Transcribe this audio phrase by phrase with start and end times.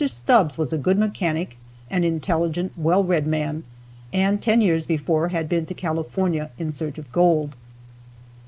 [0.07, 1.57] Stubbs was a good mechanic,
[1.91, 3.63] an intelligent, well read man,
[4.11, 7.53] and ten years before had been to California in search of gold.